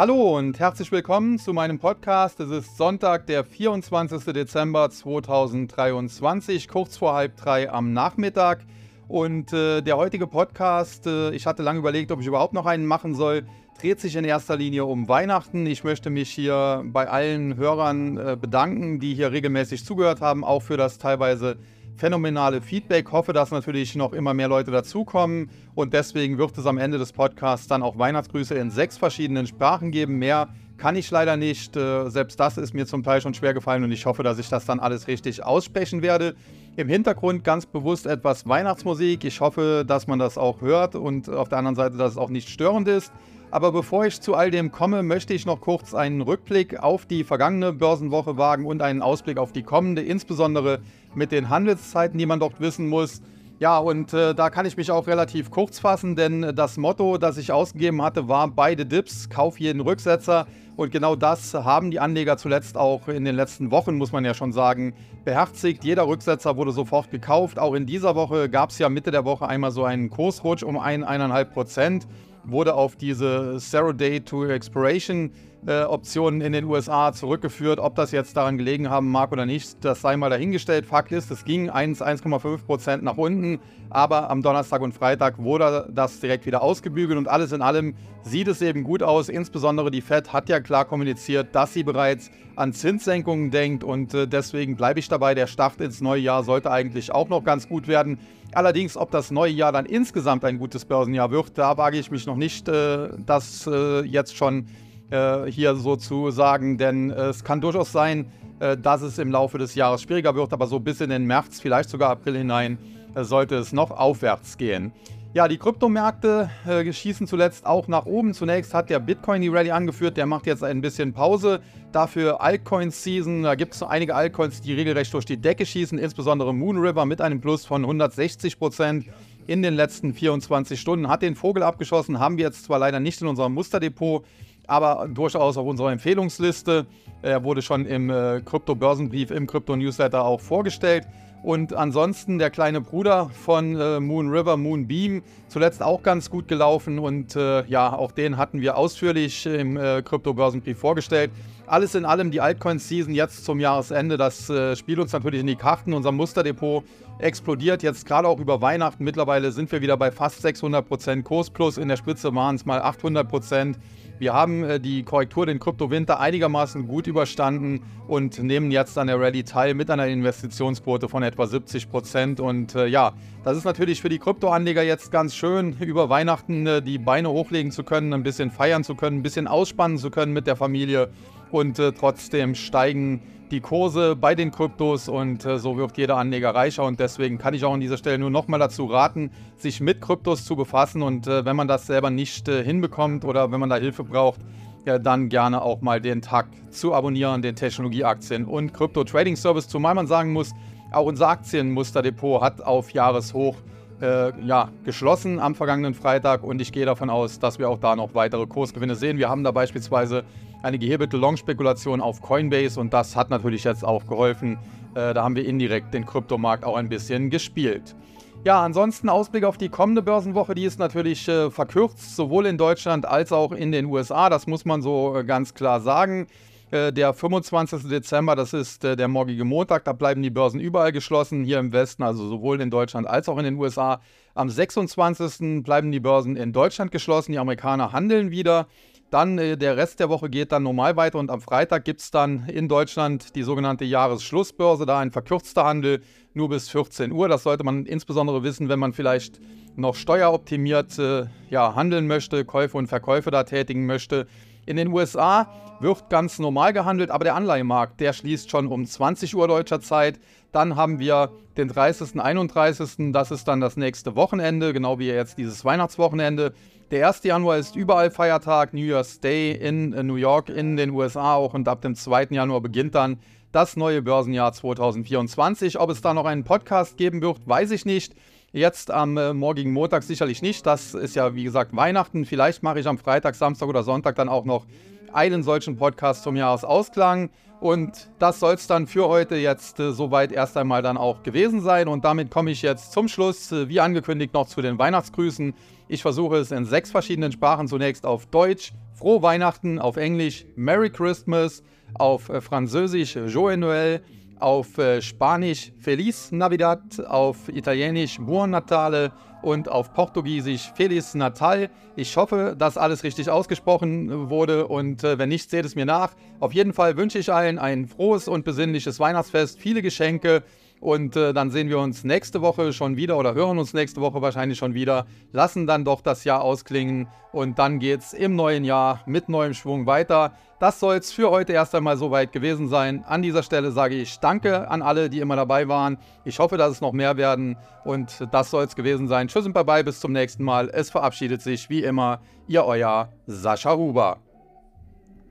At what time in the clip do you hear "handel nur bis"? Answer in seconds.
245.64-246.68